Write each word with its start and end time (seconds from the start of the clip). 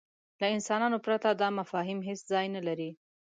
له 0.39 0.47
انسانانو 0.55 0.97
پرته 1.05 1.29
دا 1.41 1.47
مفاهیم 1.59 1.99
هېڅ 2.07 2.19
ځای 2.31 2.45
نهلري. 2.55 2.89